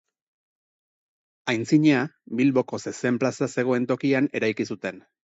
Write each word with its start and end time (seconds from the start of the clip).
Aintzina, 1.51 1.99
Bilboko 2.39 2.79
zezen 2.91 3.19
plaza 3.25 3.49
zegoen 3.57 3.85
tokian 3.91 4.31
eraiki 4.41 4.67
zuten. 4.77 4.99